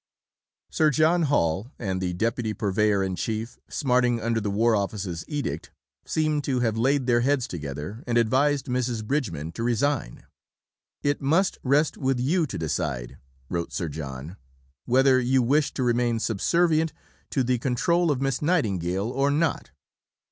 [0.71, 5.69] Sir John Hall and the Deputy Purveyor in Chief, smarting under the War Office's edict,
[6.07, 9.05] seem to have laid their heads together, and advised Mrs.
[9.05, 10.25] Bridgeman to resign.
[11.03, 14.37] "It must rest with you to decide," wrote Sir John,
[14.85, 16.91] "whether you wish to remain subservient
[17.29, 19.69] to the control of Miss Nightingale or not."